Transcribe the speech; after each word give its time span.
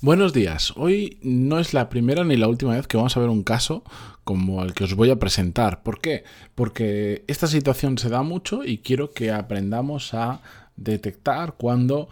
Buenos 0.00 0.32
días. 0.32 0.74
Hoy 0.76 1.18
no 1.22 1.58
es 1.58 1.74
la 1.74 1.88
primera 1.88 2.22
ni 2.22 2.36
la 2.36 2.46
última 2.46 2.76
vez 2.76 2.86
que 2.86 2.96
vamos 2.96 3.16
a 3.16 3.20
ver 3.20 3.28
un 3.28 3.42
caso 3.42 3.82
como 4.22 4.62
el 4.62 4.72
que 4.72 4.84
os 4.84 4.94
voy 4.94 5.10
a 5.10 5.18
presentar. 5.18 5.82
¿Por 5.82 6.00
qué? 6.00 6.22
Porque 6.54 7.24
esta 7.26 7.48
situación 7.48 7.98
se 7.98 8.08
da 8.08 8.22
mucho 8.22 8.64
y 8.64 8.78
quiero 8.78 9.10
que 9.10 9.32
aprendamos 9.32 10.14
a 10.14 10.40
detectar 10.76 11.54
cuando 11.54 12.08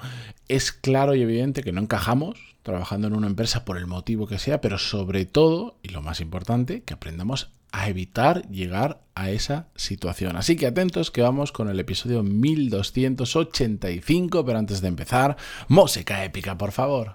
es 0.49 0.73
claro 0.73 1.15
y 1.15 1.23
evidente 1.23 1.63
que 1.63 1.71
no 1.71 1.81
encajamos 1.81 2.57
trabajando 2.65 3.07
en 3.07 3.15
una 3.15 3.29
empresa 3.29 3.65
por 3.65 3.79
el 3.79 3.87
motivo 3.87 4.27
que 4.27 4.41
sea, 4.41 4.61
pero 4.61 4.79
sobre 4.79 5.25
todo, 5.25 5.79
y 5.85 5.91
lo 5.91 6.03
más 6.03 6.21
importante, 6.21 6.83
que 6.83 6.95
aprendamos 6.95 7.53
a 7.71 7.89
evitar 7.89 8.49
llegar 8.49 9.03
a 9.15 9.31
esa 9.31 9.69
situación. 9.77 10.37
Así 10.37 10.57
que 10.57 10.67
atentos 10.67 11.13
que 11.13 11.23
vamos 11.23 11.53
con 11.53 11.69
el 11.69 11.79
episodio 11.79 12.25
1285, 12.25 14.45
pero 14.45 14.59
antes 14.59 14.81
de 14.81 14.89
empezar, 14.89 15.37
música 15.69 16.25
épica, 16.25 16.59
por 16.59 16.73
favor. 16.73 17.13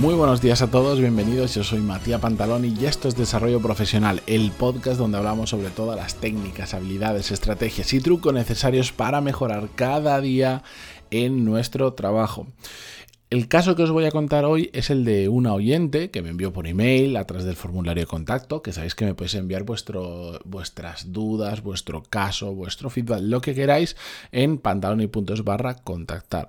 Muy 0.00 0.14
buenos 0.14 0.40
días 0.40 0.62
a 0.62 0.70
todos, 0.70 0.98
bienvenidos. 0.98 1.54
Yo 1.54 1.62
soy 1.62 1.80
Matías 1.80 2.22
Pantaloni 2.22 2.68
y 2.68 2.86
esto 2.86 3.06
es 3.06 3.16
Desarrollo 3.16 3.60
Profesional, 3.60 4.22
el 4.26 4.50
podcast 4.50 4.98
donde 4.98 5.18
hablamos 5.18 5.50
sobre 5.50 5.68
todas 5.68 5.94
las 5.94 6.14
técnicas, 6.14 6.72
habilidades, 6.72 7.30
estrategias 7.30 7.92
y 7.92 8.00
trucos 8.00 8.32
necesarios 8.32 8.92
para 8.92 9.20
mejorar 9.20 9.68
cada 9.74 10.18
día 10.22 10.62
en 11.10 11.44
nuestro 11.44 11.92
trabajo. 11.92 12.46
El 13.28 13.46
caso 13.46 13.76
que 13.76 13.82
os 13.82 13.90
voy 13.90 14.06
a 14.06 14.10
contar 14.10 14.46
hoy 14.46 14.70
es 14.72 14.88
el 14.88 15.04
de 15.04 15.28
una 15.28 15.52
oyente 15.52 16.10
que 16.10 16.22
me 16.22 16.30
envió 16.30 16.50
por 16.50 16.66
email 16.66 17.18
a 17.18 17.26
través 17.26 17.44
del 17.44 17.56
formulario 17.56 18.02
de 18.02 18.08
contacto, 18.08 18.62
que 18.62 18.72
sabéis 18.72 18.94
que 18.94 19.04
me 19.04 19.14
podéis 19.14 19.34
enviar 19.34 19.64
vuestras 19.64 21.12
dudas, 21.12 21.62
vuestro 21.62 22.02
caso, 22.04 22.54
vuestro 22.54 22.88
feedback, 22.88 23.20
lo 23.20 23.42
que 23.42 23.54
queráis 23.54 23.96
en 24.32 24.56
pantaloni.es 24.56 25.44
barra 25.44 25.74
contactar. 25.74 26.48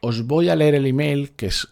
Os 0.00 0.24
voy 0.24 0.50
a 0.50 0.56
leer 0.56 0.76
el 0.76 0.86
email 0.86 1.32
que 1.32 1.46
es 1.46 1.66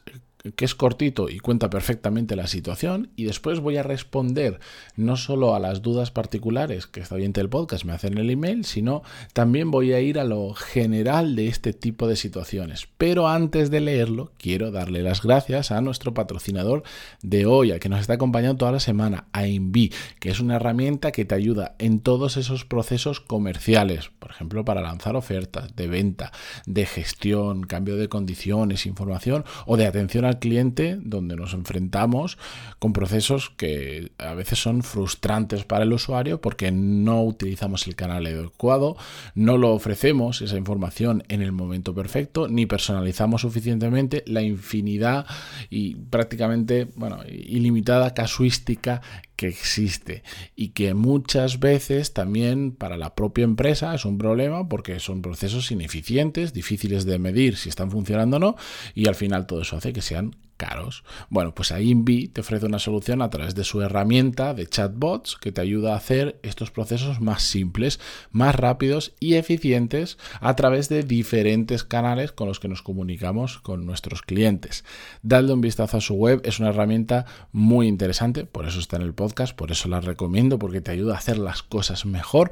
que 0.57 0.65
es 0.65 0.75
cortito 0.75 1.29
y 1.29 1.39
cuenta 1.39 1.71
perfectamente 1.71 2.37
la 2.37 2.47
situación 2.47 3.11
y 3.17 3.25
después 3.25 3.61
voy 3.61 3.77
a 3.77 3.83
responder 3.83 4.59
no 4.97 5.17
solo 5.17 5.55
a 5.55 5.61
las 5.61 5.83
dudas 5.83 6.11
particulares 6.11 6.87
que 6.87 7.01
está 7.01 7.17
oyente 7.17 7.41
del 7.41 7.51
podcast 7.51 7.85
me 7.85 7.93
hacen 7.93 8.15
en 8.15 8.19
el 8.19 8.31
email, 8.31 8.65
sino 8.65 9.03
también 9.33 9.71
voy 9.71 9.93
a 9.93 10.01
ir 10.01 10.19
a 10.19 10.25
lo 10.25 10.55
general 10.55 11.37
de 11.37 11.49
este 11.49 11.73
tipo 11.73 12.09
de 12.09 12.17
situaciones. 12.17 12.89
Pero 12.97 13.29
antes 13.29 13.71
de 13.71 13.81
leerlo, 13.81 14.33
quiero 14.39 14.71
darle 14.71 15.03
las 15.03 15.23
gracias 15.23 15.71
a 15.71 15.81
nuestro 15.81 16.15
patrocinador 16.15 16.83
de 17.23 17.47
hoy, 17.47 17.79
que 17.79 17.89
nos 17.89 18.01
está 18.01 18.15
acompañando 18.15 18.59
toda 18.59 18.73
la 18.73 18.81
semana, 18.81 19.27
a 19.33 19.47
Invi, 19.47 19.93
que 20.19 20.31
es 20.31 20.41
una 20.41 20.57
herramienta 20.57 21.13
que 21.13 21.25
te 21.25 21.35
ayuda 21.35 21.75
en 21.79 22.01
todos 22.01 22.37
esos 22.37 22.65
procesos 22.65 23.21
comerciales, 23.21 24.11
por 24.19 24.31
ejemplo, 24.31 24.65
para 24.65 24.81
lanzar 24.81 25.17
ofertas 25.17 25.77
de 25.77 25.87
venta, 25.87 26.33
de 26.67 26.87
gestión, 26.87 27.65
cambio 27.65 27.97
de 27.97 28.09
condiciones, 28.09 28.87
información 28.87 29.45
o 29.67 29.77
de 29.77 29.87
atención 29.87 30.25
cliente 30.39 30.99
donde 31.01 31.37
nos 31.37 31.55
enfrentamos 31.55 32.39
con 32.79 32.93
procesos 32.93 33.51
que 33.51 34.13
a 34.19 34.35
veces 34.35 34.59
son 34.59 34.83
frustrantes 34.83 35.65
para 35.65 35.85
el 35.85 35.93
usuario 35.93 36.41
porque 36.41 36.71
no 36.71 37.23
utilizamos 37.23 37.87
el 37.87 37.97
canal 37.97 38.27
adecuado, 38.27 38.97
no 39.35 39.59
lo 39.59 39.73
ofrecemos 39.73 40.43
esa 40.43 40.57
información 40.57 41.25
en 41.29 41.43
el 41.43 41.53
momento 41.53 41.95
perfecto, 41.95 42.49
ni 42.49 42.67
personalizamos 42.67 43.43
suficientemente 43.43 44.23
la 44.27 44.43
infinidad 44.43 45.27
y 45.69 45.97
prácticamente, 45.97 46.89
bueno, 46.95 47.21
ilimitada 47.29 48.15
casuística 48.15 49.03
que 49.41 49.49
existe 49.49 50.23
y 50.55 50.73
que 50.73 50.93
muchas 50.93 51.61
veces 51.61 52.13
también 52.13 52.73
para 52.73 52.99
la 52.99 53.15
propia 53.15 53.45
empresa 53.45 53.95
es 53.95 54.05
un 54.05 54.19
problema 54.19 54.69
porque 54.69 55.01
son 55.01 55.23
procesos 55.23 55.71
ineficientes, 55.71 56.53
difíciles 56.53 57.07
de 57.07 57.19
medir 57.19 57.57
si 57.57 57.71
están 57.71 57.91
funcionando 57.91 58.37
o 58.37 58.41
no 58.41 58.57
y 58.95 59.09
al 59.09 59.15
final 59.15 59.47
todo 59.47 59.63
eso 59.63 59.79
hace 59.79 59.95
que 59.95 60.03
sean 60.03 60.37
caros. 60.61 61.05
Bueno, 61.31 61.55
pues 61.55 61.73
ahí 61.73 61.89
Invi 61.89 62.29
te 62.29 62.43
ofrece 62.43 62.67
una 62.67 62.79
solución 62.79 63.23
a 63.23 63.31
través 63.31 63.55
de 63.55 63.65
su 63.65 63.81
herramienta 63.81 64.53
de 64.53 64.67
chatbots 64.67 65.37
que 65.37 65.53
te 65.53 65.63
ayuda 65.63 65.95
a 65.95 65.97
hacer 65.97 66.39
estos 66.43 66.71
procesos 66.71 67.23
más 67.23 67.43
simples, 67.43 67.99
más 68.31 68.55
rápidos 68.55 69.15
y 69.21 69.37
eficientes 69.37 70.19
a 70.41 70.55
través 70.57 70.91
de 70.91 71.03
diferentes 71.03 71.83
canales 71.83 72.33
con 72.33 72.47
los 72.47 72.61
que 72.61 72.69
nos 72.69 72.83
comunicamos 72.83 73.59
con 73.59 73.87
nuestros 73.87 74.21
clientes. 74.21 74.85
Dadle 75.23 75.55
un 75.55 75.63
vistazo 75.63 75.97
a 75.97 76.03
su 76.03 76.13
web, 76.15 76.43
es 76.45 76.61
una 76.61 76.69
herramienta 76.69 77.25
muy 77.53 77.87
interesante, 77.89 78.45
por 78.45 78.69
eso 78.69 78.81
está 78.81 78.97
en 78.97 79.03
el 79.03 79.15
podcast, 79.15 79.57
por 79.57 79.73
eso 79.73 79.89
la 79.89 80.03
recomiendo, 80.03 80.59
porque 80.59 80.83
te 80.83 80.91
ayuda 80.91 81.15
a 81.15 81.19
hacer 81.19 81.39
las 81.39 81.63
cosas 81.63 82.05
mejor. 82.05 82.51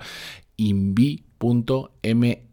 invi.me 0.57 2.49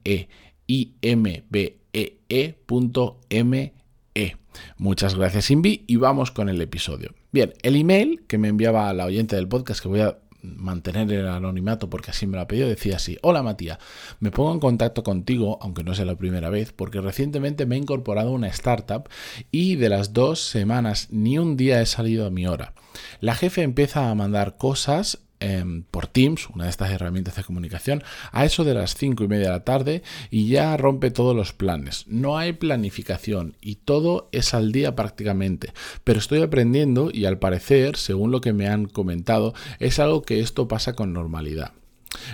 e. 4.16 4.38
Muchas 4.78 5.16
gracias, 5.16 5.52
Invi, 5.52 5.84
y 5.86 5.98
vamos 5.98 6.32
con 6.32 6.50
el 6.50 6.62
episodio. 6.62 7.14
Bien, 7.32 7.54
el 7.62 7.76
email 7.76 8.24
que 8.28 8.38
me 8.38 8.48
enviaba 8.48 8.92
la 8.94 9.06
oyente 9.06 9.36
del 9.36 9.48
podcast, 9.48 9.82
que 9.82 9.90
voy 9.90 10.00
a 10.00 10.18
mantener 10.42 11.12
el 11.12 11.28
anonimato 11.28 11.90
porque 11.90 12.12
así 12.12 12.28
me 12.28 12.38
lo 12.38 12.44
ha 12.44 12.48
pedido, 12.48 12.68
decía 12.68 12.98
así, 12.98 13.18
hola 13.22 13.44
Matías, 13.44 13.80
me 14.20 14.32
pongo 14.32 14.54
en 14.54 14.60
contacto 14.60 15.04
contigo, 15.04 15.58
aunque 15.62 15.84
no 15.84 15.94
sea 15.96 16.06
la 16.06 16.16
primera 16.16 16.50
vez, 16.50 16.72
porque 16.72 17.02
recientemente 17.02 17.66
me 17.66 17.76
he 17.76 17.80
incorporado 17.80 18.30
a 18.30 18.34
una 18.34 18.48
startup 18.48 19.10
y 19.52 19.76
de 19.76 19.90
las 19.90 20.14
dos 20.14 20.40
semanas 20.40 21.08
ni 21.12 21.38
un 21.38 21.58
día 21.58 21.82
he 21.82 21.86
salido 21.86 22.26
a 22.26 22.32
mi 22.32 22.48
hora. 22.48 22.74
La 23.20 23.36
jefe 23.36 23.64
empieza 23.64 24.10
a 24.10 24.16
mandar 24.16 24.58
cosas 24.58 25.25
Em, 25.42 25.84
por 25.84 26.08
Teams, 26.08 26.50
una 26.50 26.64
de 26.64 26.70
estas 26.70 26.92
herramientas 26.92 27.36
de 27.36 27.44
comunicación, 27.44 28.04
a 28.32 28.46
eso 28.46 28.64
de 28.64 28.74
las 28.74 28.96
5 28.96 29.24
y 29.24 29.28
media 29.28 29.48
de 29.48 29.52
la 29.52 29.64
tarde 29.66 30.02
y 30.32 30.48
ya 30.48 30.78
rompe 30.78 31.12
todos 31.12 31.36
los 31.36 31.52
planes. 31.52 32.06
No 32.08 32.38
hay 32.38 32.54
planificación 32.54 33.58
y 33.60 33.76
todo 33.76 34.30
es 34.32 34.54
al 34.54 34.72
día 34.72 34.96
prácticamente. 34.96 35.74
Pero 36.06 36.20
estoy 36.20 36.42
aprendiendo 36.42 37.10
y 37.12 37.26
al 37.26 37.38
parecer, 37.38 37.98
según 37.98 38.32
lo 38.32 38.40
que 38.40 38.54
me 38.54 38.70
han 38.70 38.86
comentado, 38.86 39.54
es 39.80 40.00
algo 40.00 40.22
que 40.22 40.40
esto 40.40 40.70
pasa 40.70 40.94
con 40.94 41.12
normalidad. 41.12 41.74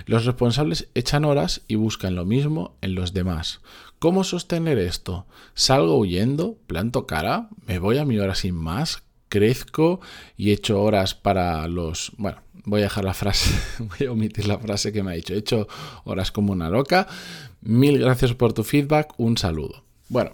Los 0.06 0.24
responsables 0.24 0.88
echan 0.94 1.24
horas 1.24 1.62
y 1.66 1.74
buscan 1.74 2.14
lo 2.14 2.24
mismo 2.24 2.76
en 2.82 2.94
los 2.94 3.12
demás. 3.12 3.60
¿Cómo 3.98 4.22
sostener 4.22 4.78
esto? 4.78 5.26
¿Salgo 5.54 5.98
huyendo? 5.98 6.56
¿Planto 6.66 7.06
cara? 7.06 7.48
¿Me 7.66 7.78
voy 7.78 7.98
a 7.98 8.04
mi 8.04 8.18
hora 8.18 8.36
sin 8.36 8.54
más? 8.54 9.02
¿Crezco 9.28 10.00
y 10.36 10.52
echo 10.52 10.80
horas 10.82 11.14
para 11.14 11.66
los... 11.66 12.12
Bueno, 12.16 12.42
voy 12.64 12.80
a 12.80 12.84
dejar 12.84 13.04
la 13.04 13.14
frase, 13.14 13.54
voy 13.78 14.06
a 14.06 14.12
omitir 14.12 14.46
la 14.46 14.58
frase 14.58 14.92
que 14.92 15.02
me 15.02 15.12
ha 15.12 15.14
dicho. 15.14 15.34
He 15.34 15.38
hecho 15.38 15.68
horas 16.04 16.32
como 16.32 16.52
una 16.52 16.68
loca. 16.68 17.06
Mil 17.60 17.98
gracias 17.98 18.34
por 18.34 18.52
tu 18.52 18.64
feedback. 18.64 19.14
Un 19.18 19.36
saludo. 19.36 19.84
Bueno, 20.08 20.32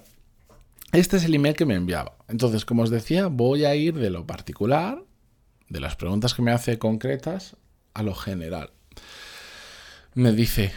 este 0.93 1.19
es 1.19 1.25
el 1.25 1.34
email 1.34 1.55
que 1.55 1.67
me 1.67 1.75
enviaba. 1.75 2.17
Entonces, 2.28 2.65
como 2.65 2.83
os 2.83 2.91
decía, 2.91 3.27
voy 3.28 3.65
a 3.65 3.75
ir 3.75 3.94
de 3.94 4.11
lo 4.11 4.27
particular, 4.27 5.03
de 5.69 5.81
las 5.81 5.97
preguntas 5.97 6.34
que 6.34 6.43
me 6.43 6.53
hace 6.53 6.78
concretas, 6.78 7.56
a 7.94 8.03
lo 8.03 8.15
general. 8.15 8.71
Me 10.15 10.33
dice, 10.33 10.72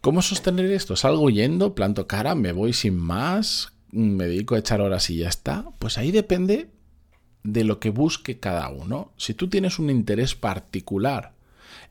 ¿cómo 0.00 0.22
sostener 0.22 0.70
esto? 0.70 0.96
¿Salgo 0.96 1.22
huyendo? 1.22 1.74
¿Planto 1.74 2.06
cara? 2.06 2.34
¿Me 2.34 2.52
voy 2.52 2.72
sin 2.72 2.96
más? 2.96 3.72
¿Me 3.90 4.24
dedico 4.24 4.54
a 4.54 4.58
echar 4.58 4.80
horas 4.80 5.10
y 5.10 5.16
ya 5.18 5.28
está? 5.28 5.64
Pues 5.78 5.98
ahí 5.98 6.12
depende 6.12 6.68
de 7.42 7.64
lo 7.64 7.80
que 7.80 7.90
busque 7.90 8.38
cada 8.38 8.68
uno. 8.68 9.12
Si 9.16 9.34
tú 9.34 9.48
tienes 9.48 9.78
un 9.78 9.90
interés 9.90 10.34
particular 10.34 11.32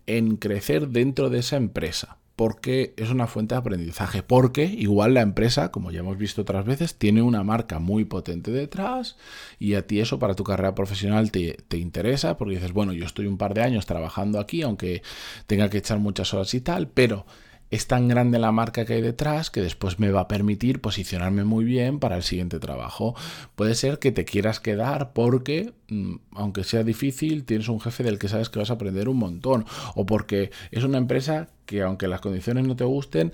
en 0.07 0.37
crecer 0.37 0.89
dentro 0.89 1.29
de 1.29 1.39
esa 1.39 1.57
empresa, 1.57 2.17
porque 2.39 2.93
es 2.95 3.09
una 3.09 3.27
fuente 3.27 3.53
de 3.53 3.59
aprendizaje, 3.59 4.23
porque 4.23 4.63
igual 4.63 5.13
la 5.13 5.19
empresa, 5.19 5.71
como 5.71 5.91
ya 5.91 5.99
hemos 5.99 6.17
visto 6.17 6.43
otras 6.43 6.65
veces, 6.65 6.95
tiene 6.95 7.21
una 7.21 7.43
marca 7.43 7.79
muy 7.79 8.05
potente 8.05 8.49
detrás 8.49 9.17
y 9.59 9.73
a 9.73 9.85
ti 9.85 9.99
eso 9.99 10.19
para 10.19 10.35
tu 10.35 10.45
carrera 10.45 10.73
profesional 10.73 11.31
te, 11.31 11.57
te, 11.67 11.77
interesa, 11.77 12.37
porque 12.37 12.55
dices, 12.55 12.71
bueno, 12.71 12.93
yo 12.93 13.03
estoy 13.03 13.25
un 13.25 13.37
par 13.37 13.53
de 13.55 13.63
años 13.63 13.85
trabajando 13.85 14.39
aquí, 14.39 14.61
aunque 14.61 15.03
tenga 15.47 15.69
que 15.69 15.79
echar 15.79 15.99
muchas 15.99 16.33
horas 16.33 16.53
y 16.53 16.61
tal, 16.61 16.87
pero 16.87 17.25
es 17.71 17.87
tan 17.87 18.07
grande 18.07 18.39
la 18.39 18.51
marca 18.51 18.85
que 18.85 18.93
hay 18.93 19.01
detrás 19.01 19.51
que 19.51 19.61
después 19.61 19.99
me 19.99 20.11
va 20.11 20.21
a 20.21 20.27
permitir 20.27 20.81
posicionarme 20.81 21.43
muy 21.43 21.65
bien 21.65 21.99
para 21.99 22.17
el 22.17 22.23
siguiente 22.23 22.59
trabajo. 22.59 23.15
Puede 23.55 23.75
ser 23.75 23.99
que 23.99 24.11
te 24.11 24.25
quieras 24.25 24.59
quedar 24.59 25.13
porque, 25.13 25.73
mm, 25.89 26.15
aunque 26.31 26.63
sea 26.63 26.83
difícil, 26.83 27.45
tienes 27.45 27.69
un 27.69 27.79
jefe 27.79 28.03
del 28.03 28.17
que 28.17 28.27
sabes 28.27 28.49
que 28.49 28.59
vas 28.59 28.71
a 28.71 28.73
aprender 28.73 29.07
un 29.07 29.17
montón. 29.17 29.65
O 29.95 30.05
porque 30.05 30.51
es 30.71 30.83
una 30.83 30.97
empresa 30.97 31.49
que, 31.65 31.83
aunque 31.83 32.07
las 32.07 32.21
condiciones 32.21 32.65
no 32.65 32.75
te 32.75 32.85
gusten, 32.85 33.33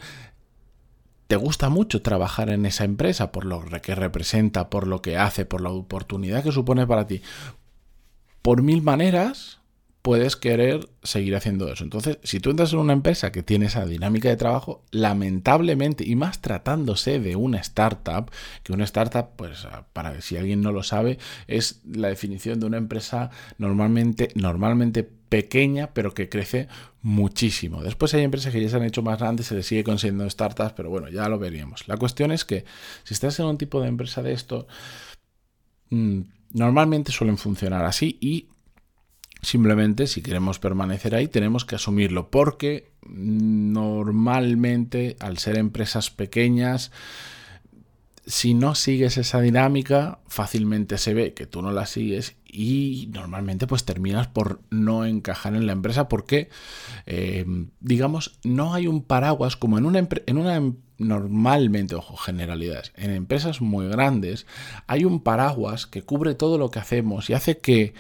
te 1.27 1.37
gusta 1.37 1.69
mucho 1.69 2.01
trabajar 2.01 2.49
en 2.49 2.65
esa 2.65 2.83
empresa 2.83 3.31
por 3.31 3.45
lo 3.45 3.61
que 3.81 3.95
representa, 3.95 4.69
por 4.69 4.85
lo 4.85 5.01
que 5.01 5.17
hace, 5.17 5.45
por 5.45 5.61
la 5.61 5.69
oportunidad 5.69 6.43
que 6.43 6.51
supone 6.51 6.85
para 6.85 7.07
ti. 7.07 7.21
Por 8.41 8.61
mil 8.61 8.81
maneras, 8.83 9.59
puedes 10.05 10.35
querer 10.35 10.87
seguir 11.01 11.35
haciendo 11.35 11.67
eso. 11.67 11.83
Entonces, 11.83 12.19
si 12.21 12.39
tú 12.39 12.51
entras 12.51 12.71
en 12.73 12.77
una 12.77 12.93
empresa 12.93 13.31
que 13.31 13.41
tiene 13.41 13.65
esa 13.65 13.87
dinámica 13.87 14.29
de 14.29 14.37
trabajo, 14.37 14.83
lamentablemente, 14.91 16.07
y 16.07 16.15
más 16.15 16.41
tratándose 16.41 17.19
de 17.19 17.35
una 17.35 17.57
startup, 17.57 18.29
que 18.61 18.71
una 18.71 18.83
startup, 18.83 19.29
pues 19.35 19.67
para 19.93 20.21
si 20.21 20.37
alguien 20.37 20.61
no 20.61 20.71
lo 20.71 20.83
sabe, 20.83 21.17
es 21.47 21.81
la 21.91 22.09
definición 22.09 22.59
de 22.59 22.67
una 22.67 22.77
empresa 22.77 23.31
normalmente, 23.57 24.27
normalmente 24.35 25.01
pequeña, 25.01 25.89
pero 25.95 26.13
que 26.13 26.29
crece 26.29 26.67
muchísimo. 27.01 27.81
Después 27.81 28.13
hay 28.13 28.21
empresas 28.21 28.53
que 28.53 28.61
ya 28.61 28.69
se 28.69 28.75
han 28.75 28.83
hecho 28.83 29.01
más 29.01 29.17
grandes, 29.17 29.47
se 29.47 29.55
les 29.55 29.65
sigue 29.65 29.83
consiguiendo 29.83 30.29
startups, 30.29 30.73
pero 30.73 30.91
bueno, 30.91 31.09
ya 31.09 31.27
lo 31.29 31.39
veríamos. 31.39 31.87
La 31.87 31.97
cuestión 31.97 32.31
es 32.31 32.45
que 32.45 32.63
si 33.05 33.15
estás 33.15 33.39
en 33.39 33.47
un 33.47 33.57
tipo 33.57 33.81
de 33.81 33.87
empresa 33.87 34.21
de 34.21 34.33
esto, 34.33 34.67
mm, 35.89 36.19
normalmente 36.51 37.11
suelen 37.11 37.39
funcionar 37.39 37.85
así 37.85 38.19
y 38.21 38.49
Simplemente, 39.45 40.07
si 40.07 40.23
queremos 40.23 40.57
permanecer 40.57 41.13
ahí, 41.13 41.27
tenemos 41.27 41.65
que 41.65 41.75
asumirlo, 41.75 42.31
porque 42.31 42.89
normalmente, 43.07 45.17
al 45.19 45.37
ser 45.37 45.59
empresas 45.59 46.09
pequeñas, 46.09 46.91
si 48.25 48.55
no 48.55 48.73
sigues 48.73 49.19
esa 49.19 49.41
dinámica, 49.41 50.17
fácilmente 50.27 50.97
se 50.97 51.13
ve 51.13 51.35
que 51.35 51.45
tú 51.45 51.61
no 51.61 51.71
la 51.71 51.85
sigues 51.85 52.37
y 52.47 53.07
normalmente 53.13 53.67
pues 53.67 53.85
terminas 53.85 54.25
por 54.25 54.61
no 54.71 55.05
encajar 55.05 55.53
en 55.53 55.67
la 55.67 55.73
empresa 55.73 56.09
porque, 56.09 56.49
eh, 57.05 57.45
digamos, 57.81 58.39
no 58.43 58.73
hay 58.73 58.87
un 58.87 59.03
paraguas 59.03 59.57
como 59.57 59.77
en 59.77 59.85
una, 59.85 59.99
en 59.99 60.37
una 60.39 60.55
em, 60.55 60.77
normalmente, 60.97 61.93
ojo, 61.93 62.17
generalidades, 62.17 62.93
en 62.95 63.11
empresas 63.11 63.61
muy 63.61 63.87
grandes 63.89 64.47
hay 64.87 65.05
un 65.05 65.21
paraguas 65.21 65.85
que 65.85 66.01
cubre 66.01 66.33
todo 66.33 66.57
lo 66.57 66.71
que 66.71 66.79
hacemos 66.79 67.29
y 67.29 67.33
hace 67.33 67.59
que 67.59 67.93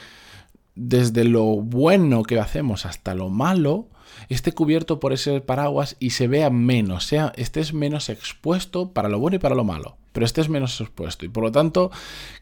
desde 0.75 1.23
lo 1.23 1.43
bueno 1.43 2.23
que 2.23 2.39
hacemos 2.39 2.85
hasta 2.85 3.15
lo 3.15 3.29
malo, 3.29 3.89
esté 4.29 4.53
cubierto 4.53 4.99
por 4.99 5.13
ese 5.13 5.41
paraguas 5.41 5.95
y 5.99 6.11
se 6.11 6.27
vea 6.27 6.49
menos, 6.49 7.05
sea, 7.05 7.31
estés 7.35 7.73
menos 7.73 8.09
expuesto 8.09 8.91
para 8.91 9.09
lo 9.09 9.19
bueno 9.19 9.37
y 9.37 9.39
para 9.39 9.55
lo 9.55 9.63
malo, 9.63 9.97
pero 10.11 10.25
estés 10.25 10.49
menos 10.49 10.79
expuesto. 10.81 11.25
Y 11.25 11.29
por 11.29 11.43
lo 11.43 11.51
tanto, 11.51 11.91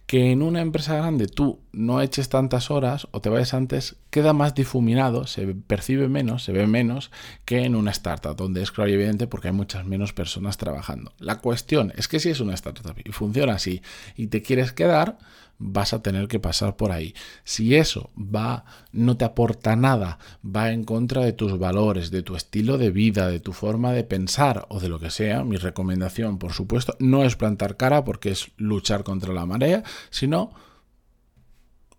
que 0.06 0.32
en 0.32 0.42
una 0.42 0.62
empresa 0.62 0.96
grande 0.96 1.28
tú 1.28 1.60
no 1.72 2.02
eches 2.02 2.30
tantas 2.30 2.72
horas 2.72 3.08
o 3.12 3.22
te 3.22 3.30
vayas 3.30 3.54
antes, 3.54 3.98
queda 4.10 4.34
más 4.34 4.56
difuminado, 4.56 5.28
se 5.28 5.46
percibe 5.48 6.08
menos, 6.08 6.44
se 6.44 6.52
ve 6.52 6.68
menos 6.68 7.12
que 7.46 7.64
en 7.64 7.76
una 7.76 7.92
startup, 7.92 8.36
donde 8.36 8.62
es 8.62 8.72
claro 8.72 8.90
y 8.90 8.94
evidente 8.94 9.28
porque 9.28 9.50
hay 9.50 9.54
muchas 9.54 9.86
menos 9.86 10.14
personas 10.14 10.58
trabajando. 10.58 11.14
La 11.20 11.40
cuestión 11.40 11.94
es 11.96 12.08
que 12.08 12.20
si 12.20 12.30
es 12.30 12.40
una 12.40 12.54
startup 12.54 12.96
y 13.04 13.12
funciona 13.12 13.54
así 13.54 13.82
y 14.16 14.28
te 14.28 14.42
quieres 14.42 14.74
quedar, 14.74 15.18
vas 15.64 15.94
a 15.94 16.02
tener 16.02 16.28
que 16.28 16.40
pasar 16.40 16.76
por 16.76 16.92
ahí. 16.92 17.16
Si 17.44 17.76
eso 17.76 18.12
va, 18.18 18.66
no 18.92 19.18
te 19.18 19.26
aporta 19.26 19.76
nada, 19.76 20.20
va 20.44 20.72
en 20.72 20.84
contra 20.84 21.24
de 21.24 21.34
tus 21.34 21.58
valores, 21.58 22.12
de 22.12 22.22
tu 22.22 22.36
estilo 22.36 22.78
de 22.78 22.92
vida, 22.92 23.28
de 23.28 23.40
tu 23.40 23.54
forma 23.54 23.94
de 23.94 24.04
pensar 24.04 24.66
o 24.70 24.80
de 24.80 24.90
lo 24.90 25.00
que 25.00 25.10
sea, 25.10 25.44
mi 25.44 25.56
recomendación, 25.58 26.38
por 26.38 26.54
supuesto, 26.54 26.96
no 27.00 27.24
es 27.24 27.36
plantar 27.36 27.78
cara 27.78 28.04
porque 28.04 28.32
es 28.32 28.52
luchar 28.58 29.04
contra 29.04 29.34
la 29.34 29.46
marea, 29.46 29.84
sino 30.10 30.52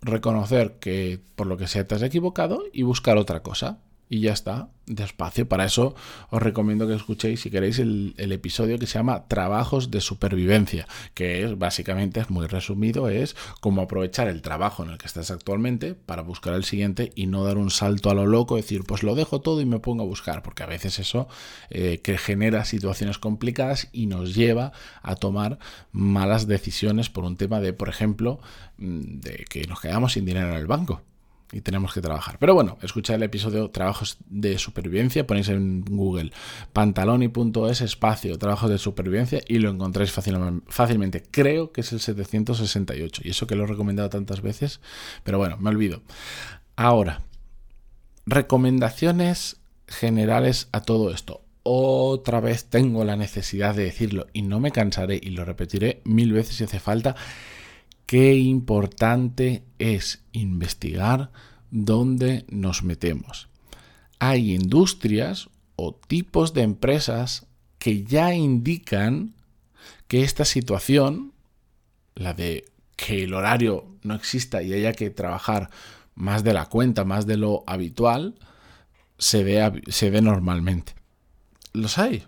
reconocer 0.03 0.79
que 0.79 1.21
por 1.35 1.47
lo 1.47 1.57
que 1.57 1.67
sea 1.67 1.87
te 1.87 1.95
has 1.95 2.03
equivocado 2.03 2.65
y 2.73 2.83
buscar 2.83 3.17
otra 3.17 3.43
cosa 3.43 3.79
y 4.09 4.21
ya 4.21 4.33
está, 4.33 4.69
despacio. 4.87 5.49
Para 5.49 5.65
eso 5.65 5.95
os 6.31 6.43
recomiendo 6.43 6.87
que 6.87 6.95
escuchéis, 6.95 7.41
si 7.41 7.51
queréis, 7.51 7.79
el, 7.79 8.15
episodio 8.17 8.79
que 8.79 8.87
se 8.87 8.99
llama 8.99 9.27
Trabajos 9.29 9.91
de 9.91 10.01
Supervivencia, 10.01 10.87
que 11.15 11.45
es 11.45 11.59
básicamente, 11.59 12.21
es 12.21 12.31
muy 12.31 12.47
resumido, 12.47 13.09
es 13.09 13.37
cómo 13.61 13.83
aprovechar 13.83 14.29
el 14.29 14.43
trabajo 14.43 14.85
en 14.85 14.91
el 14.91 14.99
que 14.99 15.07
estás 15.07 15.31
actualmente 15.31 15.95
para 15.95 16.23
buscar 16.23 16.55
el 16.55 16.65
siguiente 16.65 17.13
y 17.15 17.27
no 17.27 17.45
dar 17.45 17.57
un 17.57 17.71
salto 17.71 18.11
a 18.11 18.15
lo 18.15 18.27
loco, 18.27 18.57
decir, 18.57 18.85
pues 18.85 19.03
lo 19.03 19.15
dejo 19.15 19.41
todo 19.41 19.61
y 19.61 19.67
me 19.67 19.79
pongo 19.79 20.03
a 20.03 20.07
buscar, 20.07 20.43
porque 20.43 20.63
a 20.63 20.67
veces 20.67 20.99
eso 20.99 21.29
eh, 21.71 22.01
que 22.03 22.19
genera 22.19 22.65
situaciones 22.65 23.19
complicadas 23.19 23.89
y 23.93 24.07
nos 24.07 24.35
lleva 24.35 24.73
a 25.03 25.17
tomar 25.17 25.59
malas 25.93 26.47
decisiones 26.47 27.09
por 27.09 27.25
un 27.25 27.37
tema 27.37 27.61
de, 27.61 27.73
por 27.73 27.89
ejemplo, 27.89 28.41
mm, 28.79 29.21
de 29.21 29.45
que 29.49 29.67
nos 29.67 29.81
quedamos 29.81 30.13
sin 30.13 30.25
dinero 30.25 30.51
en 30.51 30.57
el 30.57 30.67
banco 30.67 31.03
y 31.55 31.61
tenemos 31.61 31.95
que 31.95 32.01
trabajar. 32.01 32.37
Pero 32.41 32.53
bueno, 32.53 32.79
escuchad 32.83 33.15
el 33.15 33.23
episodio 33.23 33.71
Trabajos 33.71 34.19
de 34.29 34.59
Supervivencia, 34.59 35.25
ponéis 35.25 35.49
en 35.49 35.85
Google 35.85 36.33
pantaloni.es 36.73 37.81
espacio 37.81 38.37
Trabajos 38.39 38.69
de 38.71 38.79
Supervivencia 38.79 39.41
y 39.47 39.61
lo 39.61 39.71
encontráis 39.71 40.11
fácilmente. 40.11 41.23
Creo 41.31 41.71
que 41.71 41.83
es 41.83 41.93
el 41.93 42.01
768 42.01 43.23
y 43.25 43.31
eso 43.31 43.47
que 43.47 43.55
lo 43.55 43.65
he 43.65 43.67
recomendado 43.69 44.11
tantas 44.11 44.43
veces, 44.43 44.81
pero 45.23 45.39
bueno, 45.39 45.57
me 45.59 45.71
olvido. 45.71 46.03
Ahora, 46.75 47.23
recomendaciones 48.27 49.59
generales 49.87 50.69
a 50.73 50.83
todo 50.83 51.13
esto. 51.13 51.43
Otra 51.63 52.41
vez 52.41 52.65
tengo 52.65 53.05
la 53.05 53.15
necesidad 53.15 53.77
de 53.77 53.85
decirlo 53.85 54.27
y 54.33 54.43
no 54.43 54.59
me 54.59 54.73
cansaré 54.73 55.21
y 55.23 55.31
lo 55.31 55.45
repetiré 55.45 56.03
mil 56.05 56.33
veces 56.33 56.57
si 56.57 56.65
hace 56.65 56.81
falta 56.81 57.15
qué 58.15 58.37
importante 58.37 59.65
es 59.81 60.23
investigar 60.31 61.33
dónde 61.73 62.45
nos 62.49 62.85
metemos. 62.85 63.49
Hay 64.21 64.55
industrias 64.55 65.49
o 65.75 65.97
tipos 65.97 66.55
de 66.55 66.63
empresas 66.63 67.49
que 67.81 68.05
ya 68.05 68.33
indican 68.33 69.35
que 70.07 70.23
esta 70.23 70.45
situación, 70.45 71.33
la 72.15 72.35
de 72.35 72.67
que 72.95 73.25
el 73.25 73.35
horario 73.35 73.85
no 74.05 74.15
exista 74.15 74.63
y 74.63 74.73
haya 74.73 74.93
que 74.93 75.11
trabajar 75.11 75.71
más 76.15 76.45
de 76.45 76.55
la 76.55 76.67
cuenta, 76.67 77.05
más 77.05 77.27
de 77.27 77.37
lo 77.37 77.65
habitual, 77.67 78.37
se 79.19 79.43
ve, 79.43 79.83
se 79.89 80.11
ve 80.11 80.23
normalmente. 80.23 80.95
Los 81.73 81.99
hay, 81.99 82.23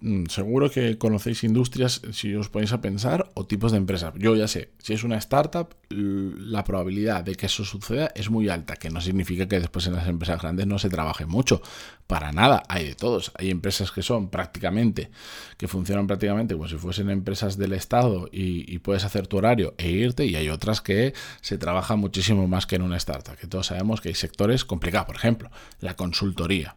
Mm, 0.00 0.26
seguro 0.26 0.68
que 0.68 0.98
conocéis 0.98 1.44
industrias, 1.44 2.02
si 2.10 2.34
os 2.34 2.48
ponéis 2.48 2.72
a 2.72 2.80
pensar, 2.80 3.30
o 3.34 3.46
tipos 3.46 3.70
de 3.70 3.78
empresas. 3.78 4.12
Yo 4.18 4.34
ya 4.34 4.48
sé, 4.48 4.72
si 4.78 4.94
es 4.94 5.04
una 5.04 5.16
startup, 5.18 5.76
la 5.90 6.64
probabilidad 6.64 7.22
de 7.22 7.36
que 7.36 7.46
eso 7.46 7.64
suceda 7.64 8.10
es 8.16 8.30
muy 8.30 8.48
alta, 8.48 8.74
que 8.74 8.90
no 8.90 9.00
significa 9.00 9.46
que 9.46 9.60
después 9.60 9.86
en 9.86 9.94
las 9.94 10.08
empresas 10.08 10.42
grandes 10.42 10.66
no 10.66 10.78
se 10.78 10.90
trabaje 10.90 11.24
mucho. 11.26 11.62
Para 12.08 12.32
nada, 12.32 12.64
hay 12.68 12.84
de 12.84 12.94
todos. 12.94 13.30
Hay 13.36 13.50
empresas 13.50 13.92
que 13.92 14.02
son 14.02 14.28
prácticamente, 14.28 15.10
que 15.56 15.68
funcionan 15.68 16.08
prácticamente 16.08 16.54
como 16.54 16.68
si 16.68 16.76
fuesen 16.76 17.08
empresas 17.10 17.56
del 17.56 17.74
Estado 17.74 18.28
y, 18.32 18.70
y 18.72 18.78
puedes 18.80 19.04
hacer 19.04 19.28
tu 19.28 19.36
horario 19.36 19.74
e 19.78 19.88
irte, 19.88 20.26
y 20.26 20.34
hay 20.34 20.48
otras 20.48 20.80
que 20.80 21.14
se 21.40 21.58
trabaja 21.58 21.94
muchísimo 21.94 22.48
más 22.48 22.66
que 22.66 22.76
en 22.76 22.82
una 22.82 22.96
startup, 22.96 23.36
que 23.36 23.46
todos 23.46 23.68
sabemos 23.68 24.00
que 24.00 24.08
hay 24.08 24.14
sectores 24.16 24.64
complicados. 24.64 25.06
Por 25.06 25.16
ejemplo, 25.16 25.50
la 25.80 25.94
consultoría. 25.94 26.76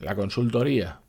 La 0.00 0.14
consultoría 0.14 1.00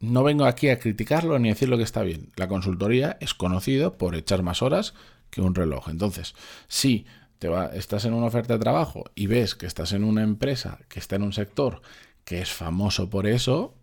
no 0.00 0.22
vengo 0.22 0.44
aquí 0.44 0.68
a 0.68 0.78
criticarlo 0.78 1.38
ni 1.38 1.48
a 1.48 1.54
decir 1.54 1.68
lo 1.68 1.76
que 1.76 1.82
está 1.82 2.02
bien. 2.02 2.30
La 2.36 2.48
consultoría 2.48 3.16
es 3.20 3.34
conocido 3.34 3.98
por 3.98 4.14
echar 4.14 4.42
más 4.42 4.62
horas 4.62 4.94
que 5.30 5.40
un 5.40 5.54
reloj. 5.54 5.88
Entonces, 5.88 6.34
si 6.68 7.06
te 7.38 7.48
estás 7.74 8.04
en 8.04 8.14
una 8.14 8.26
oferta 8.26 8.54
de 8.54 8.60
trabajo 8.60 9.04
y 9.14 9.26
ves 9.26 9.54
que 9.54 9.66
estás 9.66 9.92
en 9.92 10.04
una 10.04 10.22
empresa 10.22 10.78
que 10.88 10.98
está 10.98 11.16
en 11.16 11.22
un 11.22 11.32
sector 11.32 11.82
que 12.24 12.40
es 12.40 12.52
famoso 12.52 13.10
por 13.10 13.26
eso, 13.26 13.74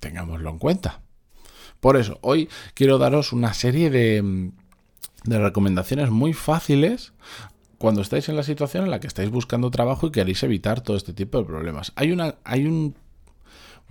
tengámoslo 0.00 0.50
en 0.50 0.58
cuenta. 0.58 1.02
Por 1.80 1.96
eso, 1.96 2.18
hoy 2.22 2.48
quiero 2.74 2.98
daros 2.98 3.32
una 3.32 3.54
serie 3.54 3.90
de, 3.90 4.50
de 5.24 5.38
recomendaciones 5.38 6.10
muy 6.10 6.32
fáciles 6.32 7.12
cuando 7.78 8.00
estáis 8.00 8.28
en 8.28 8.36
la 8.36 8.44
situación 8.44 8.84
en 8.84 8.90
la 8.90 9.00
que 9.00 9.08
estáis 9.08 9.30
buscando 9.30 9.70
trabajo 9.70 10.06
y 10.06 10.12
queréis 10.12 10.42
evitar 10.42 10.82
todo 10.82 10.96
este 10.96 11.12
tipo 11.12 11.38
de 11.38 11.44
problemas. 11.44 11.92
Hay, 11.96 12.12
una, 12.12 12.36
hay 12.44 12.66
un 12.66 12.94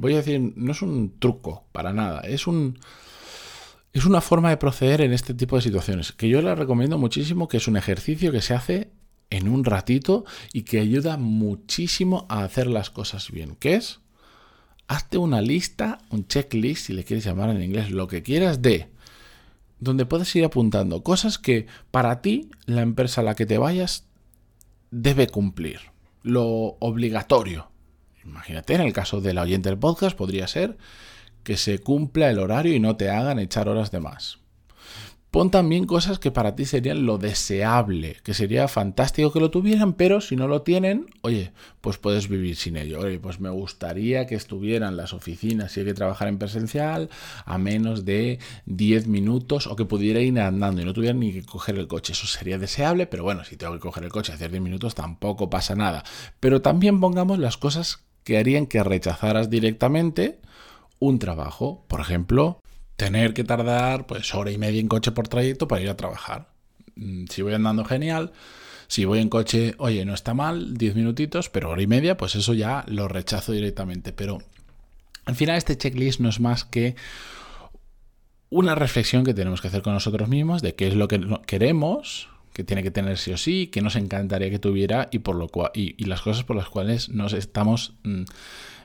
voy 0.01 0.13
a 0.13 0.17
decir, 0.17 0.53
no 0.55 0.71
es 0.71 0.81
un 0.81 1.17
truco 1.19 1.65
para 1.71 1.93
nada, 1.93 2.21
es 2.21 2.47
un... 2.47 2.79
Es 3.93 4.05
una 4.05 4.21
forma 4.21 4.49
de 4.49 4.55
proceder 4.55 5.01
en 5.01 5.11
este 5.11 5.33
tipo 5.33 5.57
de 5.57 5.61
situaciones, 5.61 6.13
que 6.13 6.29
yo 6.29 6.41
les 6.41 6.57
recomiendo 6.57 6.97
muchísimo, 6.97 7.49
que 7.49 7.57
es 7.57 7.67
un 7.67 7.75
ejercicio 7.75 8.31
que 8.31 8.41
se 8.41 8.53
hace 8.53 8.91
en 9.29 9.49
un 9.49 9.65
ratito 9.65 10.23
y 10.53 10.61
que 10.61 10.79
ayuda 10.79 11.17
muchísimo 11.17 12.25
a 12.29 12.43
hacer 12.43 12.67
las 12.67 12.89
cosas 12.89 13.31
bien. 13.31 13.57
¿Qué 13.59 13.75
es? 13.75 13.99
Hazte 14.87 15.17
una 15.17 15.41
lista, 15.41 15.99
un 16.09 16.25
checklist, 16.25 16.85
si 16.85 16.93
le 16.93 17.03
quieres 17.03 17.25
llamar 17.25 17.49
en 17.49 17.61
inglés, 17.61 17.91
lo 17.91 18.07
que 18.07 18.23
quieras, 18.23 18.61
de 18.61 18.89
donde 19.79 20.05
puedes 20.05 20.33
ir 20.35 20.45
apuntando 20.45 21.03
cosas 21.03 21.37
que 21.37 21.67
para 21.91 22.21
ti, 22.21 22.49
la 22.65 22.81
empresa 22.81 23.19
a 23.19 23.23
la 23.25 23.35
que 23.35 23.45
te 23.45 23.57
vayas, 23.57 24.05
debe 24.91 25.27
cumplir. 25.27 25.79
Lo 26.23 26.45
obligatorio. 26.79 27.70
Imagínate, 28.23 28.75
en 28.75 28.81
el 28.81 28.93
caso 28.93 29.21
del 29.21 29.37
oyente 29.37 29.69
del 29.69 29.79
podcast, 29.79 30.15
podría 30.15 30.47
ser 30.47 30.77
que 31.43 31.57
se 31.57 31.79
cumpla 31.79 32.29
el 32.29 32.39
horario 32.39 32.73
y 32.75 32.79
no 32.79 32.95
te 32.95 33.09
hagan 33.09 33.39
echar 33.39 33.67
horas 33.67 33.91
de 33.91 33.99
más. 33.99 34.41
Pon 35.31 35.49
también 35.49 35.85
cosas 35.85 36.19
que 36.19 36.29
para 36.29 36.57
ti 36.57 36.65
serían 36.65 37.05
lo 37.05 37.17
deseable, 37.17 38.17
que 38.21 38.33
sería 38.33 38.67
fantástico 38.67 39.31
que 39.31 39.39
lo 39.39 39.49
tuvieran, 39.49 39.93
pero 39.93 40.19
si 40.19 40.35
no 40.35 40.49
lo 40.49 40.63
tienen, 40.63 41.05
oye, 41.21 41.53
pues 41.79 41.97
puedes 41.97 42.27
vivir 42.27 42.57
sin 42.57 42.75
ello. 42.75 42.99
Oye, 42.99 43.17
pues 43.17 43.39
me 43.39 43.49
gustaría 43.49 44.27
que 44.27 44.35
estuvieran 44.35 44.97
las 44.97 45.13
oficinas, 45.13 45.71
si 45.71 45.79
hay 45.79 45.85
que 45.85 45.93
trabajar 45.93 46.27
en 46.27 46.37
presencial, 46.37 47.09
a 47.45 47.57
menos 47.57 48.03
de 48.03 48.39
10 48.65 49.07
minutos 49.07 49.67
o 49.67 49.77
que 49.77 49.85
pudiera 49.85 50.19
ir 50.19 50.37
andando 50.37 50.81
y 50.81 50.85
no 50.85 50.91
tuviera 50.91 51.13
ni 51.13 51.31
que 51.31 51.45
coger 51.45 51.79
el 51.79 51.87
coche. 51.87 52.11
Eso 52.11 52.27
sería 52.27 52.57
deseable, 52.57 53.07
pero 53.07 53.23
bueno, 53.23 53.45
si 53.45 53.55
tengo 53.55 53.71
que 53.71 53.79
coger 53.79 54.03
el 54.03 54.11
coche 54.11 54.33
hacer 54.33 54.51
10 54.51 54.61
minutos 54.61 54.95
tampoco 54.95 55.49
pasa 55.49 55.75
nada. 55.75 56.03
Pero 56.41 56.61
también 56.61 56.99
pongamos 56.99 57.39
las 57.39 57.55
cosas 57.55 58.03
que 58.23 58.37
harían 58.37 58.65
que 58.65 58.83
rechazaras 58.83 59.49
directamente 59.49 60.39
un 60.99 61.19
trabajo. 61.19 61.85
Por 61.87 61.99
ejemplo, 61.99 62.61
tener 62.95 63.33
que 63.33 63.43
tardar 63.43 64.05
pues 64.07 64.33
hora 64.35 64.51
y 64.51 64.57
media 64.57 64.79
en 64.79 64.87
coche 64.87 65.11
por 65.11 65.27
trayecto 65.27 65.67
para 65.67 65.81
ir 65.81 65.89
a 65.89 65.97
trabajar. 65.97 66.49
Mm, 66.95 67.25
si 67.29 67.41
voy 67.41 67.53
andando 67.53 67.83
genial, 67.83 68.31
si 68.87 69.05
voy 69.05 69.19
en 69.19 69.29
coche, 69.29 69.73
oye, 69.77 70.05
no 70.05 70.13
está 70.13 70.33
mal, 70.33 70.77
10 70.77 70.95
minutitos, 70.95 71.49
pero 71.49 71.69
hora 71.69 71.81
y 71.81 71.87
media, 71.87 72.17
pues 72.17 72.35
eso 72.35 72.53
ya 72.53 72.83
lo 72.87 73.07
rechazo 73.07 73.53
directamente. 73.53 74.13
Pero 74.13 74.39
al 75.25 75.35
final 75.35 75.57
este 75.57 75.77
checklist 75.77 76.19
no 76.19 76.29
es 76.29 76.39
más 76.39 76.65
que 76.65 76.95
una 78.49 78.75
reflexión 78.75 79.23
que 79.23 79.33
tenemos 79.33 79.61
que 79.61 79.69
hacer 79.69 79.81
con 79.81 79.93
nosotros 79.93 80.27
mismos 80.27 80.61
de 80.61 80.75
qué 80.75 80.89
es 80.89 80.95
lo 80.95 81.07
que 81.07 81.21
queremos, 81.47 82.27
que 82.53 82.63
tiene 82.63 82.83
que 82.83 82.91
tener 82.91 83.17
sí 83.17 83.31
o 83.31 83.37
sí, 83.37 83.67
que 83.67 83.81
nos 83.81 83.95
encantaría 83.95 84.49
que 84.49 84.59
tuviera 84.59 85.07
y 85.11 85.19
por 85.19 85.35
lo 85.35 85.47
cual 85.47 85.71
y, 85.73 86.03
las 86.05 86.21
cosas 86.21 86.43
por 86.43 86.55
las 86.55 86.69
cuales 86.69 87.09
nos 87.09 87.33
estamos 87.33 87.93
mm, 88.03 88.23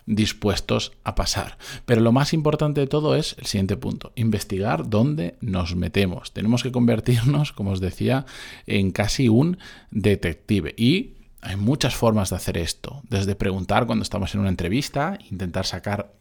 dispuestos 0.06 0.92
a 1.04 1.14
pasar. 1.14 1.58
Pero 1.84 2.00
lo 2.00 2.12
más 2.12 2.32
importante 2.32 2.80
de 2.80 2.86
todo 2.86 3.16
es 3.16 3.36
el 3.38 3.46
siguiente 3.46 3.76
punto, 3.76 4.12
investigar 4.14 4.88
dónde 4.88 5.36
nos 5.40 5.74
metemos. 5.74 6.32
Tenemos 6.32 6.62
que 6.62 6.72
convertirnos, 6.72 7.52
como 7.52 7.72
os 7.72 7.80
decía, 7.80 8.24
en 8.66 8.92
casi 8.92 9.28
un 9.28 9.58
detective. 9.90 10.74
Y 10.76 11.14
hay 11.40 11.56
muchas 11.56 11.94
formas 11.94 12.30
de 12.30 12.36
hacer 12.36 12.58
esto, 12.58 13.02
desde 13.08 13.34
preguntar 13.34 13.86
cuando 13.86 14.02
estamos 14.02 14.34
en 14.34 14.40
una 14.40 14.48
entrevista, 14.48 15.18
intentar 15.30 15.66
sacar 15.66 16.12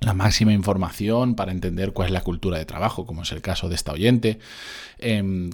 la 0.00 0.14
máxima 0.14 0.52
información 0.52 1.34
para 1.34 1.52
entender 1.52 1.92
cuál 1.92 2.08
es 2.08 2.12
la 2.12 2.20
cultura 2.20 2.58
de 2.58 2.64
trabajo, 2.64 3.06
como 3.06 3.22
es 3.22 3.32
el 3.32 3.40
caso 3.40 3.68
de 3.68 3.74
esta 3.74 3.92
oyente, 3.92 4.38
em, 4.98 5.50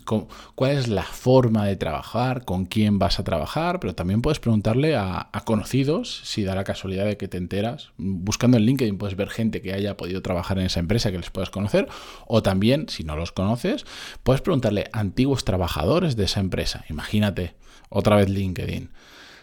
cuál 0.54 0.72
es 0.72 0.88
la 0.88 1.02
forma 1.02 1.66
de 1.66 1.76
trabajar, 1.76 2.44
con 2.44 2.66
quién 2.66 2.98
vas 2.98 3.18
a 3.18 3.24
trabajar, 3.24 3.80
pero 3.80 3.94
también 3.94 4.22
puedes 4.22 4.40
preguntarle 4.40 4.96
a, 4.96 5.30
conocidos, 5.44 6.22
si 6.24 6.42
da 6.42 6.54
la 6.54 6.64
casualidad 6.64 7.04
de 7.04 7.16
que 7.16 7.28
te 7.28 7.36
enteras, 7.36 7.90
buscando 7.96 8.56
en 8.56 8.64
LinkedIn 8.64 8.96
puedes 8.96 9.16
ver 9.16 9.28
gente 9.28 9.60
que 9.60 9.74
haya 9.74 9.96
podido 9.96 10.22
trabajar 10.22 10.58
en 10.58 10.66
esa 10.66 10.80
empresa 10.80 11.10
que 11.10 11.18
les 11.18 11.30
puedas 11.30 11.50
conocer, 11.50 11.88
o 12.26 12.42
también, 12.42 12.88
si 12.88 13.04
no 13.04 13.16
los 13.16 13.32
conoces, 13.32 13.84
puedes 14.22 14.40
preguntarle 14.40 14.88
a 14.92 15.00
antiguos 15.00 15.44
trabajadores 15.44 16.16
de 16.16 16.24
esa 16.24 16.40
empresa. 16.40 16.84
Imagínate, 16.88 17.54
otra 17.88 18.16
vez 18.16 18.28
LinkedIn. 18.28 18.90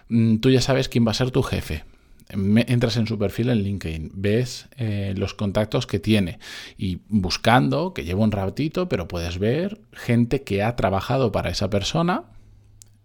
Mm, 0.09 0.37
tú 0.37 0.49
ya 0.49 0.61
sabes 0.61 0.89
quién 0.89 1.05
va 1.05 1.11
a 1.11 1.15
ser 1.15 1.31
tu 1.31 1.43
jefe 1.43 1.83
entras 2.31 2.97
en 2.97 3.07
su 3.07 3.17
perfil 3.17 3.49
en 3.49 3.63
LinkedIn, 3.63 4.11
ves 4.13 4.67
eh, 4.77 5.13
los 5.17 5.33
contactos 5.33 5.87
que 5.87 5.99
tiene 5.99 6.39
y 6.77 6.99
buscando, 7.07 7.93
que 7.93 8.03
lleva 8.03 8.23
un 8.23 8.31
ratito, 8.31 8.89
pero 8.89 9.07
puedes 9.07 9.39
ver 9.39 9.81
gente 9.91 10.43
que 10.43 10.63
ha 10.63 10.75
trabajado 10.75 11.31
para 11.31 11.49
esa 11.49 11.69
persona 11.69 12.23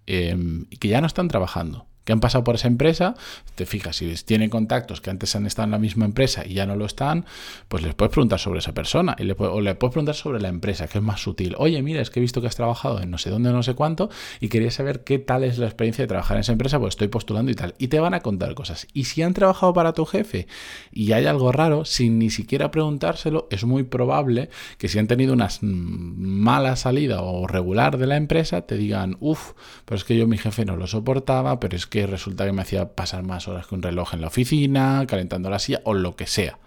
em, 0.06 0.66
y 0.70 0.76
que 0.76 0.88
ya 0.88 1.00
no 1.00 1.06
están 1.06 1.28
trabajando 1.28 1.86
que 2.06 2.12
han 2.12 2.20
pasado 2.20 2.44
por 2.44 2.54
esa 2.54 2.68
empresa, 2.68 3.16
te 3.56 3.66
fijas, 3.66 3.96
si 3.96 4.14
tienen 4.24 4.48
contactos 4.48 5.00
que 5.00 5.10
antes 5.10 5.34
han 5.34 5.44
estado 5.44 5.64
en 5.64 5.72
la 5.72 5.78
misma 5.78 6.04
empresa 6.04 6.46
y 6.46 6.54
ya 6.54 6.64
no 6.64 6.76
lo 6.76 6.86
están, 6.86 7.26
pues 7.68 7.82
les 7.82 7.94
puedes 7.94 8.12
preguntar 8.12 8.38
sobre 8.38 8.60
esa 8.60 8.72
persona 8.72 9.16
y 9.18 9.24
le, 9.24 9.34
le 9.34 9.34
puedes 9.74 9.92
preguntar 9.92 10.14
sobre 10.14 10.40
la 10.40 10.48
empresa, 10.48 10.86
que 10.86 10.98
es 10.98 11.04
más 11.04 11.20
sutil. 11.20 11.56
Oye, 11.58 11.82
mira, 11.82 12.00
es 12.00 12.10
que 12.10 12.20
he 12.20 12.22
visto 12.22 12.40
que 12.40 12.46
has 12.46 12.54
trabajado 12.54 13.00
en 13.00 13.10
no 13.10 13.18
sé 13.18 13.28
dónde, 13.30 13.50
no 13.50 13.64
sé 13.64 13.74
cuánto, 13.74 14.08
y 14.40 14.48
quería 14.48 14.70
saber 14.70 15.02
qué 15.02 15.18
tal 15.18 15.42
es 15.42 15.58
la 15.58 15.66
experiencia 15.66 16.04
de 16.04 16.06
trabajar 16.06 16.36
en 16.36 16.42
esa 16.42 16.52
empresa, 16.52 16.78
pues 16.78 16.92
estoy 16.92 17.08
postulando 17.08 17.50
y 17.50 17.56
tal. 17.56 17.74
Y 17.76 17.88
te 17.88 17.98
van 17.98 18.14
a 18.14 18.20
contar 18.20 18.54
cosas. 18.54 18.86
Y 18.92 19.04
si 19.04 19.22
han 19.22 19.34
trabajado 19.34 19.74
para 19.74 19.92
tu 19.92 20.04
jefe 20.04 20.46
y 20.92 21.10
hay 21.10 21.26
algo 21.26 21.50
raro, 21.50 21.84
sin 21.84 22.20
ni 22.20 22.30
siquiera 22.30 22.70
preguntárselo, 22.70 23.48
es 23.50 23.64
muy 23.64 23.82
probable 23.82 24.48
que 24.78 24.88
si 24.88 25.00
han 25.00 25.08
tenido 25.08 25.32
una 25.32 25.48
mala 25.60 26.76
salida 26.76 27.22
o 27.22 27.48
regular 27.48 27.98
de 27.98 28.06
la 28.06 28.16
empresa, 28.16 28.62
te 28.62 28.76
digan, 28.76 29.16
uff, 29.18 29.54
pero 29.84 29.96
es 29.96 30.04
que 30.04 30.16
yo 30.16 30.28
mi 30.28 30.38
jefe 30.38 30.64
no 30.64 30.76
lo 30.76 30.86
soportaba, 30.86 31.58
pero 31.58 31.76
es 31.76 31.88
que 31.88 31.95
que 31.96 32.06
resulta 32.06 32.44
que 32.44 32.52
me 32.52 32.60
hacía 32.60 32.92
pasar 32.92 33.22
más 33.22 33.48
horas 33.48 33.66
que 33.66 33.74
un 33.74 33.80
reloj 33.80 34.12
en 34.12 34.20
la 34.20 34.26
oficina, 34.26 35.06
calentando 35.08 35.48
la 35.48 35.58
silla 35.58 35.80
o 35.84 35.94
lo 35.94 36.14
que 36.14 36.26
sea. 36.26 36.58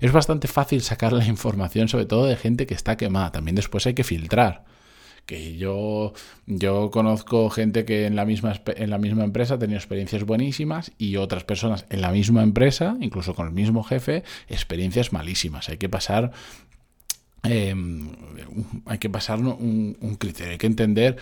Es 0.00 0.10
bastante 0.10 0.48
fácil 0.48 0.82
sacar 0.82 1.12
la 1.12 1.24
información, 1.24 1.86
sobre 1.86 2.04
todo 2.04 2.26
de 2.26 2.34
gente 2.34 2.66
que 2.66 2.74
está 2.74 2.96
quemada. 2.96 3.30
También 3.30 3.54
después 3.54 3.86
hay 3.86 3.94
que 3.94 4.02
filtrar. 4.02 4.64
Que 5.24 5.56
yo, 5.56 6.14
yo 6.46 6.90
conozco 6.90 7.48
gente 7.48 7.84
que 7.84 8.06
en 8.06 8.16
la, 8.16 8.24
misma, 8.24 8.60
en 8.66 8.90
la 8.90 8.98
misma 8.98 9.22
empresa 9.22 9.54
ha 9.54 9.58
tenido 9.60 9.78
experiencias 9.78 10.24
buenísimas 10.24 10.90
y 10.98 11.14
otras 11.14 11.44
personas 11.44 11.86
en 11.90 12.00
la 12.00 12.10
misma 12.10 12.42
empresa, 12.42 12.96
incluso 13.00 13.36
con 13.36 13.46
el 13.46 13.52
mismo 13.52 13.84
jefe, 13.84 14.24
experiencias 14.48 15.12
malísimas. 15.12 15.68
Hay 15.68 15.76
que 15.76 15.88
pasar 15.88 16.32
em, 17.44 18.08
hay 18.86 18.98
que 18.98 19.08
pasar 19.08 19.38
un, 19.38 19.96
un, 20.00 20.16
criterio, 20.16 20.54
hay 20.54 20.58
que 20.58 20.66
entender 20.66 21.18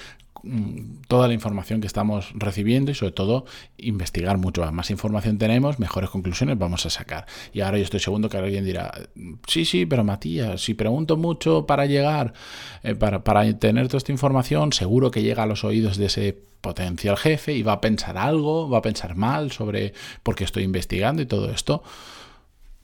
toda 1.08 1.28
la 1.28 1.34
información 1.34 1.80
que 1.80 1.86
estamos 1.86 2.32
recibiendo 2.34 2.90
y 2.90 2.94
sobre 2.94 3.12
todo 3.12 3.44
investigar 3.76 4.38
mucho. 4.38 4.70
Más 4.72 4.90
información 4.90 5.38
tenemos, 5.38 5.78
mejores 5.78 6.10
conclusiones 6.10 6.58
vamos 6.58 6.86
a 6.86 6.90
sacar. 6.90 7.26
Y 7.52 7.60
ahora 7.60 7.78
yo 7.78 7.84
estoy 7.84 8.00
seguro 8.00 8.28
que 8.28 8.36
alguien 8.36 8.64
dirá, 8.64 8.92
sí, 9.46 9.64
sí, 9.64 9.86
pero 9.86 10.04
Matías, 10.04 10.60
si 10.60 10.74
pregunto 10.74 11.16
mucho 11.16 11.66
para 11.66 11.86
llegar, 11.86 12.32
eh, 12.82 12.94
para, 12.94 13.24
para 13.24 13.58
tener 13.58 13.88
toda 13.88 13.98
esta 13.98 14.12
información, 14.12 14.72
seguro 14.72 15.10
que 15.10 15.22
llega 15.22 15.42
a 15.42 15.46
los 15.46 15.64
oídos 15.64 15.96
de 15.96 16.06
ese 16.06 16.50
potencial 16.60 17.16
jefe 17.16 17.54
y 17.54 17.62
va 17.62 17.72
a 17.72 17.80
pensar 17.80 18.18
algo, 18.18 18.68
va 18.68 18.78
a 18.78 18.82
pensar 18.82 19.16
mal 19.16 19.50
sobre 19.50 19.94
por 20.22 20.34
qué 20.34 20.44
estoy 20.44 20.64
investigando 20.64 21.22
y 21.22 21.26
todo 21.26 21.50
esto. 21.50 21.82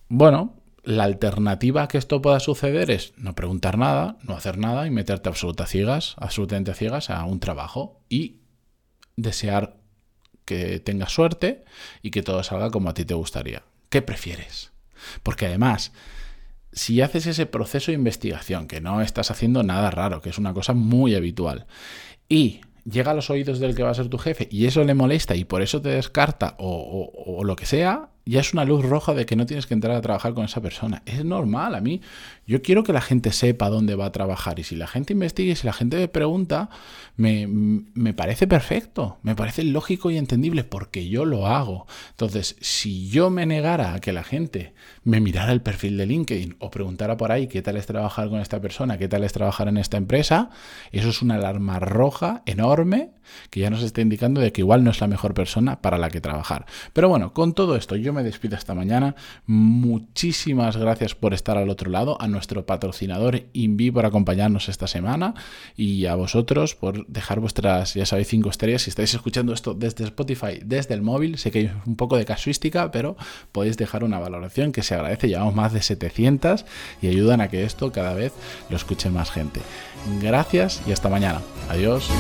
Bueno, 0.08 0.54
la 0.86 1.02
alternativa 1.02 1.82
a 1.82 1.88
que 1.88 1.98
esto 1.98 2.22
pueda 2.22 2.38
suceder 2.38 2.92
es 2.92 3.12
no 3.16 3.34
preguntar 3.34 3.76
nada, 3.76 4.18
no 4.22 4.36
hacer 4.36 4.56
nada 4.56 4.86
y 4.86 4.90
meterte 4.90 5.28
absoluta 5.28 5.66
ciegas, 5.66 6.14
absolutamente 6.16 6.74
ciegas 6.74 7.10
a 7.10 7.24
un 7.24 7.40
trabajo 7.40 8.00
y 8.08 8.36
desear 9.16 9.78
que 10.44 10.78
tengas 10.78 11.12
suerte 11.12 11.64
y 12.02 12.12
que 12.12 12.22
todo 12.22 12.44
salga 12.44 12.70
como 12.70 12.88
a 12.88 12.94
ti 12.94 13.04
te 13.04 13.14
gustaría. 13.14 13.64
¿Qué 13.88 14.00
prefieres? 14.00 14.70
Porque 15.24 15.46
además, 15.46 15.90
si 16.70 17.00
haces 17.00 17.26
ese 17.26 17.46
proceso 17.46 17.90
de 17.90 17.96
investigación, 17.96 18.68
que 18.68 18.80
no 18.80 19.02
estás 19.02 19.32
haciendo 19.32 19.64
nada 19.64 19.90
raro, 19.90 20.22
que 20.22 20.30
es 20.30 20.38
una 20.38 20.54
cosa 20.54 20.72
muy 20.72 21.16
habitual, 21.16 21.66
y 22.28 22.60
llega 22.84 23.10
a 23.10 23.14
los 23.14 23.28
oídos 23.28 23.58
del 23.58 23.74
que 23.74 23.82
va 23.82 23.90
a 23.90 23.94
ser 23.94 24.08
tu 24.08 24.18
jefe 24.18 24.46
y 24.52 24.66
eso 24.66 24.84
le 24.84 24.94
molesta 24.94 25.34
y 25.34 25.44
por 25.44 25.62
eso 25.62 25.82
te 25.82 25.88
descarta 25.88 26.54
o, 26.60 27.10
o 27.26 27.42
lo 27.42 27.56
que 27.56 27.66
sea, 27.66 28.10
ya 28.28 28.40
es 28.40 28.52
una 28.52 28.64
luz 28.64 28.84
roja 28.84 29.14
de 29.14 29.24
que 29.24 29.36
no 29.36 29.46
tienes 29.46 29.66
que 29.66 29.74
entrar 29.74 29.96
a 29.96 30.00
trabajar 30.00 30.34
con 30.34 30.44
esa 30.44 30.60
persona. 30.60 31.02
Es 31.06 31.24
normal, 31.24 31.76
a 31.76 31.80
mí 31.80 32.00
yo 32.44 32.60
quiero 32.60 32.82
que 32.82 32.92
la 32.92 33.00
gente 33.00 33.30
sepa 33.30 33.70
dónde 33.70 33.94
va 33.94 34.06
a 34.06 34.12
trabajar 34.12 34.58
y 34.58 34.64
si 34.64 34.74
la 34.74 34.88
gente 34.88 35.12
investiga 35.12 35.52
y 35.52 35.56
si 35.56 35.64
la 35.64 35.72
gente 35.72 35.96
me 35.96 36.08
pregunta, 36.08 36.68
me, 37.16 37.46
me, 37.46 38.14
parece 38.14 38.48
perfecto, 38.48 39.18
me 39.22 39.36
parece 39.36 39.62
lógico 39.62 40.10
y 40.10 40.16
entendible 40.16 40.64
porque 40.64 41.08
yo 41.08 41.24
lo 41.24 41.46
hago. 41.46 41.86
Entonces, 42.10 42.56
si 42.60 43.08
yo 43.08 43.30
me 43.30 43.46
negara 43.46 43.94
a 43.94 44.00
que 44.00 44.12
la 44.12 44.24
gente 44.24 44.74
me 45.04 45.20
mirara 45.20 45.52
el 45.52 45.62
perfil 45.62 45.96
de 45.96 46.06
LinkedIn 46.06 46.56
o 46.58 46.70
preguntara 46.70 47.16
por 47.16 47.30
ahí 47.30 47.46
qué 47.46 47.62
tal 47.62 47.76
es 47.76 47.86
trabajar 47.86 48.28
con 48.28 48.40
esta 48.40 48.60
persona, 48.60 48.98
qué 48.98 49.06
tal 49.06 49.22
es 49.22 49.32
trabajar 49.32 49.68
en 49.68 49.76
esta 49.76 49.98
empresa, 49.98 50.50
eso 50.90 51.10
es 51.10 51.22
una 51.22 51.36
alarma 51.36 51.78
roja 51.78 52.42
enorme 52.44 53.12
que 53.50 53.60
ya 53.60 53.70
nos 53.70 53.82
está 53.82 54.00
indicando 54.00 54.40
de 54.40 54.52
que 54.52 54.60
igual 54.60 54.84
no 54.84 54.90
es 54.90 55.00
la 55.00 55.06
mejor 55.06 55.34
persona 55.34 55.80
para 55.80 55.98
la 55.98 56.10
que 56.10 56.20
trabajar. 56.20 56.66
Pero 56.92 57.08
bueno, 57.08 57.32
con 57.32 57.54
todo 57.54 57.76
esto 57.76 57.96
yo 57.96 58.12
me 58.16 58.24
despido 58.24 58.56
esta 58.56 58.74
mañana. 58.74 59.14
Muchísimas 59.46 60.76
gracias 60.76 61.14
por 61.14 61.34
estar 61.34 61.56
al 61.56 61.70
otro 61.70 61.90
lado, 61.90 62.20
a 62.20 62.26
nuestro 62.26 62.66
patrocinador 62.66 63.44
Invi 63.52 63.90
por 63.90 64.06
acompañarnos 64.06 64.68
esta 64.68 64.86
semana 64.86 65.34
y 65.76 66.06
a 66.06 66.14
vosotros 66.14 66.74
por 66.74 67.06
dejar 67.06 67.38
vuestras, 67.40 67.94
ya 67.94 68.06
sabéis, 68.06 68.28
cinco 68.28 68.50
estrellas. 68.50 68.82
Si 68.82 68.90
estáis 68.90 69.14
escuchando 69.14 69.52
esto 69.52 69.74
desde 69.74 70.04
Spotify, 70.04 70.60
desde 70.64 70.94
el 70.94 71.02
móvil, 71.02 71.38
sé 71.38 71.50
que 71.50 71.58
hay 71.60 71.70
un 71.86 71.96
poco 71.96 72.16
de 72.16 72.24
casuística, 72.24 72.90
pero 72.90 73.16
podéis 73.52 73.76
dejar 73.76 74.02
una 74.02 74.18
valoración 74.18 74.72
que 74.72 74.82
se 74.82 74.94
agradece. 74.94 75.28
Llevamos 75.28 75.54
más 75.54 75.72
de 75.72 75.82
700 75.82 76.64
y 77.02 77.08
ayudan 77.08 77.40
a 77.40 77.48
que 77.48 77.64
esto 77.64 77.92
cada 77.92 78.14
vez 78.14 78.32
lo 78.70 78.76
escuche 78.76 79.10
más 79.10 79.30
gente. 79.30 79.60
Gracias 80.20 80.82
y 80.86 80.92
hasta 80.92 81.08
mañana. 81.08 81.40
Adiós. 81.68 82.10